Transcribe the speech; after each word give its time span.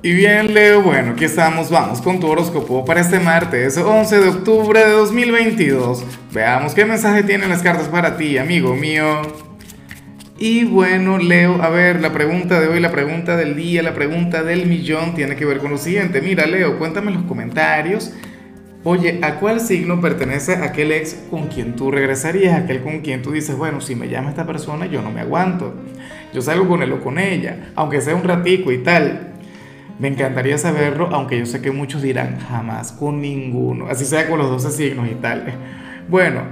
Y 0.00 0.12
bien, 0.12 0.54
Leo, 0.54 0.80
bueno, 0.80 1.14
aquí 1.14 1.24
estamos, 1.24 1.70
vamos 1.70 2.00
con 2.00 2.20
tu 2.20 2.28
horóscopo 2.28 2.84
para 2.84 3.00
este 3.00 3.18
martes 3.18 3.76
11 3.76 4.20
de 4.20 4.28
octubre 4.28 4.78
de 4.78 4.90
2022. 4.90 6.04
Veamos 6.32 6.72
qué 6.72 6.84
mensaje 6.84 7.24
tienen 7.24 7.48
las 7.48 7.62
cartas 7.62 7.88
para 7.88 8.16
ti, 8.16 8.38
amigo 8.38 8.76
mío. 8.76 9.22
Y 10.38 10.62
bueno, 10.62 11.18
Leo, 11.18 11.60
a 11.60 11.68
ver, 11.70 12.00
la 12.00 12.12
pregunta 12.12 12.60
de 12.60 12.68
hoy, 12.68 12.78
la 12.78 12.92
pregunta 12.92 13.36
del 13.36 13.56
día, 13.56 13.82
la 13.82 13.92
pregunta 13.92 14.44
del 14.44 14.66
millón 14.66 15.16
tiene 15.16 15.34
que 15.34 15.44
ver 15.44 15.58
con 15.58 15.72
lo 15.72 15.78
siguiente. 15.78 16.20
Mira, 16.20 16.46
Leo, 16.46 16.78
cuéntame 16.78 17.10
en 17.10 17.14
los 17.16 17.24
comentarios. 17.24 18.12
Oye, 18.84 19.18
¿a 19.22 19.40
cuál 19.40 19.58
signo 19.60 20.00
pertenece 20.00 20.54
aquel 20.54 20.92
ex 20.92 21.16
con 21.28 21.48
quien 21.48 21.74
tú 21.74 21.90
regresarías? 21.90 22.56
Aquel 22.56 22.84
con 22.84 23.00
quien 23.00 23.20
tú 23.20 23.32
dices, 23.32 23.56
bueno, 23.56 23.80
si 23.80 23.96
me 23.96 24.08
llama 24.08 24.30
esta 24.30 24.46
persona, 24.46 24.86
yo 24.86 25.02
no 25.02 25.10
me 25.10 25.22
aguanto. 25.22 25.74
Yo 26.32 26.40
salgo 26.40 26.68
con 26.68 26.84
él 26.84 26.92
o 26.92 27.00
con 27.00 27.18
ella, 27.18 27.72
aunque 27.74 28.00
sea 28.00 28.14
un 28.14 28.22
ratico 28.22 28.70
y 28.70 28.78
tal. 28.78 29.27
Me 29.98 30.08
encantaría 30.08 30.56
saberlo, 30.58 31.08
aunque 31.12 31.38
yo 31.38 31.46
sé 31.46 31.60
que 31.60 31.72
muchos 31.72 32.02
dirán 32.02 32.38
jamás 32.38 32.92
con 32.92 33.20
ninguno, 33.20 33.86
así 33.88 34.04
sea 34.04 34.28
con 34.28 34.38
los 34.38 34.48
12 34.48 34.70
signos 34.70 35.08
y 35.10 35.14
tal. 35.16 35.52
Bueno, 36.08 36.42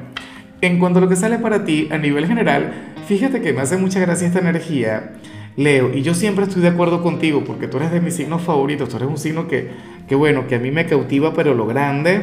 en 0.60 0.78
cuanto 0.78 0.98
a 0.98 1.02
lo 1.02 1.08
que 1.08 1.16
sale 1.16 1.38
para 1.38 1.64
ti 1.64 1.88
a 1.92 1.98
nivel 1.98 2.26
general, 2.26 2.94
fíjate 3.06 3.40
que 3.40 3.52
me 3.52 3.60
hace 3.60 3.76
mucha 3.76 4.00
gracia 4.00 4.26
esta 4.26 4.40
energía, 4.40 5.12
Leo, 5.56 5.94
y 5.94 6.02
yo 6.02 6.12
siempre 6.12 6.44
estoy 6.44 6.60
de 6.60 6.68
acuerdo 6.68 7.02
contigo 7.02 7.44
porque 7.44 7.68
tú 7.68 7.76
eres 7.76 7.92
de 7.92 8.00
mis 8.00 8.14
signos 8.14 8.42
favoritos, 8.42 8.88
tú 8.88 8.96
eres 8.96 9.08
un 9.08 9.16
signo 9.16 9.46
que, 9.48 9.70
que 10.08 10.14
bueno, 10.14 10.46
que 10.46 10.56
a 10.56 10.58
mí 10.58 10.70
me 10.70 10.84
cautiva, 10.86 11.32
pero 11.32 11.54
lo 11.54 11.66
grande 11.66 12.22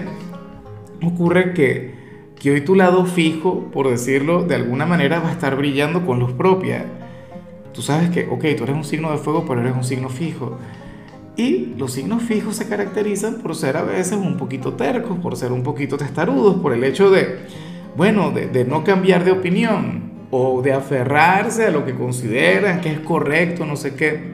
ocurre 1.02 1.54
que, 1.54 1.94
que 2.40 2.52
hoy 2.52 2.62
tu 2.62 2.76
lado 2.76 3.06
fijo, 3.06 3.72
por 3.72 3.90
decirlo 3.90 4.44
de 4.44 4.56
alguna 4.56 4.86
manera, 4.86 5.20
va 5.20 5.30
a 5.30 5.32
estar 5.32 5.56
brillando 5.56 6.06
con 6.06 6.20
luz 6.20 6.34
propia. 6.34 6.86
Tú 7.74 7.82
sabes 7.82 8.10
que, 8.10 8.28
ok, 8.30 8.46
tú 8.58 8.66
eres 8.66 8.76
un 8.76 8.84
signo 8.84 9.10
de 9.12 9.18
fuego, 9.18 9.46
pero 9.48 9.62
eres 9.62 9.76
un 9.76 9.84
signo 9.84 10.10
fijo. 10.10 10.60
Y 11.36 11.74
los 11.78 11.94
signos 11.94 12.22
fijos 12.24 12.56
se 12.56 12.68
caracterizan 12.68 13.36
por 13.36 13.56
ser 13.56 13.76
a 13.78 13.82
veces 13.82 14.14
un 14.14 14.38
poquito 14.38 14.74
tercos, 14.74 15.18
por 15.18 15.36
ser 15.36 15.52
un 15.52 15.64
poquito 15.64 15.98
testarudos, 15.98 16.58
por 16.62 16.74
el 16.74 16.84
hecho 16.84 17.10
de, 17.10 17.40
bueno, 17.96 18.32
de, 18.32 18.66
no 18.66 18.84
cambiar 18.84 19.24
de 19.24 19.32
opinión 19.32 20.12
o 20.30 20.62
de 20.62 20.74
aferrarse 20.74 21.66
a 21.66 21.72
lo 21.72 21.86
que 21.86 21.96
consideran 21.96 22.82
que 22.82 22.92
es 22.92 23.00
correcto, 23.00 23.66
no 23.66 23.76
sé 23.76 23.96
qué. 23.96 24.34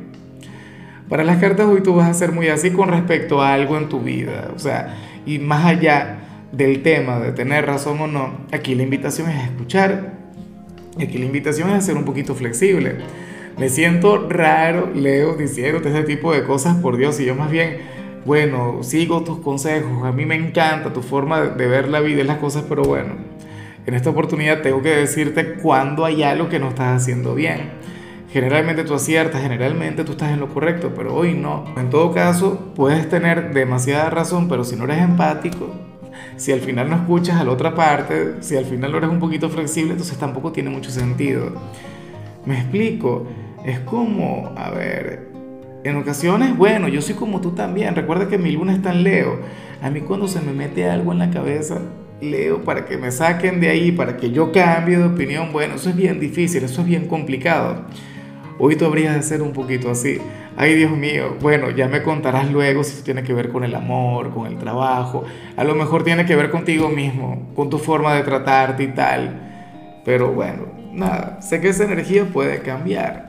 Para 1.08 1.24
las 1.24 1.38
cartas 1.38 1.68
hoy 1.68 1.82
tú 1.82 1.96
vas 1.96 2.10
a 2.10 2.14
ser 2.14 2.34
muy 2.34 2.50
así 2.50 2.72
con 2.72 2.90
respecto 2.90 3.42
a 3.42 3.54
algo 3.54 3.78
en 3.78 3.88
tu 3.88 4.02
vida, 4.02 4.52
o 4.54 4.60
sea, 4.60 4.98
y 5.26 5.40
más 5.40 5.66
allá 5.66 6.20
del 6.52 6.84
tema 6.84 7.20
de 7.20 7.32
tener 7.32 7.66
razón 7.66 8.00
o 8.02 8.08
no, 8.08 8.32
aquí 8.52 8.76
la 8.76 8.84
invitación 8.84 9.30
es 9.30 9.44
escuchar, 9.46 10.14
aquí 11.02 11.18
la 11.18 11.26
invitación 11.26 11.70
es 11.72 11.86
ser 11.86 11.96
un 11.96 12.04
poquito 12.04 12.36
flexible. 12.36 12.98
Me 13.60 13.68
siento 13.68 14.30
raro, 14.30 14.90
Leo, 14.96 15.36
diciéndote 15.36 15.90
ese 15.90 16.04
tipo 16.04 16.32
de 16.32 16.46
cosas, 16.46 16.78
por 16.78 16.96
Dios, 16.96 17.20
y 17.20 17.26
yo 17.26 17.36
más 17.36 17.52
bien, 17.52 17.80
bueno, 18.26 18.84
sigo 18.84 19.26
tus 19.26 19.40
consejos, 19.40 20.06
a 20.06 20.14
mí 20.14 20.26
me 20.26 20.36
encanta 20.36 20.94
tu 20.94 21.02
forma 21.02 21.42
de 21.42 21.68
ver 21.68 21.90
la 21.90 22.00
vida 22.00 22.22
y 22.22 22.24
las 22.24 22.38
cosas, 22.38 22.64
pero 22.70 22.84
bueno, 22.84 23.16
en 23.86 23.94
esta 23.96 24.12
oportunidad 24.12 24.62
tengo 24.62 24.82
que 24.82 24.96
decirte 24.96 25.56
cuando 25.56 26.06
hay 26.06 26.24
algo 26.24 26.48
que 26.48 26.58
no 26.58 26.70
estás 26.70 27.02
haciendo 27.02 27.36
bien. 27.36 27.72
Generalmente 28.32 28.86
tú 28.86 28.94
aciertas, 28.94 29.42
generalmente 29.42 30.06
tú 30.06 30.14
estás 30.14 30.32
en 30.32 30.40
lo 30.40 30.48
correcto, 30.48 30.94
pero 30.96 31.14
hoy 31.14 31.34
no. 31.34 31.66
En 31.76 31.90
todo 31.90 32.14
caso, 32.14 32.72
puedes 32.76 33.10
tener 33.10 33.54
demasiada 33.54 34.10
razón, 34.10 34.48
pero 34.48 34.64
si 34.64 34.78
no 34.78 34.86
eres 34.86 35.00
empático, 35.00 35.74
si 36.38 36.54
al 36.54 36.62
final 36.62 36.90
no 36.90 36.96
escuchas 36.96 37.42
a 37.42 37.44
la 37.44 37.52
otra 37.52 37.76
parte, 37.76 38.36
si 38.40 38.56
al 38.56 38.64
final 38.64 38.94
no 38.94 39.00
eres 39.00 39.10
un 39.10 39.20
poquito 39.20 39.50
flexible, 39.50 39.92
entonces 39.92 40.18
tampoco 40.18 40.54
tiene 40.54 40.70
mucho 40.70 40.92
sentido. 40.92 41.52
Me 42.46 42.58
explico. 42.58 43.28
Es 43.66 43.80
como, 43.82 44.54
a 44.56 44.72
ver, 44.72 45.30
en 45.84 45.96
ocasiones, 45.96 46.56
bueno, 46.58 46.88
yo 46.88 47.02
soy 47.02 47.16
como 47.16 47.42
tú 47.42 47.52
también. 47.52 47.96
Recuerda 47.96 48.28
que 48.28 48.38
mi 48.38 48.52
luna 48.52 48.74
está 48.74 48.92
en 48.92 49.04
Leo. 49.04 49.40
A 49.82 49.90
mí 49.90 50.02
cuando 50.02 50.28
se 50.28 50.42
me 50.42 50.54
mete 50.54 50.90
algo 50.90 51.12
en 51.12 51.20
la 51.20 51.30
cabeza, 51.30 51.80
Leo, 52.22 52.64
para 52.64 52.86
que 52.86 52.98
me 52.98 53.12
saquen 53.12 53.62
de 53.62 53.70
ahí, 53.70 53.92
para 53.92 54.18
que 54.18 54.32
yo 54.32 54.52
cambie 54.52 54.98
de 54.98 55.06
opinión, 55.06 55.52
bueno, 55.54 55.76
eso 55.76 55.90
es 55.90 55.96
bien 55.96 56.20
difícil, 56.20 56.64
eso 56.64 56.82
es 56.82 56.88
bien 56.88 57.08
complicado. 57.08 57.86
Hoy 58.58 58.76
tú 58.76 58.86
habrías 58.86 59.16
de 59.16 59.24
ser 59.24 59.42
un 59.42 59.54
poquito 59.54 59.90
así. 59.90 60.20
Ay, 60.58 60.76
Dios 60.76 60.92
mío, 60.92 61.38
bueno, 61.40 61.70
ya 61.70 61.88
me 61.88 62.04
contarás 62.04 62.52
luego 62.52 62.84
si 62.84 63.02
tiene 63.04 63.24
que 63.24 63.34
ver 63.34 63.50
con 63.50 63.64
el 63.64 63.74
amor, 63.74 64.34
con 64.34 64.48
el 64.48 64.58
trabajo. 64.58 65.24
A 65.56 65.64
lo 65.64 65.76
mejor 65.76 66.04
tiene 66.04 66.26
que 66.26 66.36
ver 66.36 66.50
contigo 66.50 66.90
mismo, 66.90 67.54
con 67.56 67.70
tu 67.70 67.78
forma 67.78 68.14
de 68.16 68.24
tratarte 68.24 68.84
y 68.84 68.88
tal. 68.88 70.02
Pero 70.04 70.34
bueno, 70.34 70.66
nada, 70.92 71.42
sé 71.42 71.62
que 71.62 71.70
esa 71.70 71.86
energía 71.86 72.26
puede 72.26 72.62
cambiar. 72.62 73.29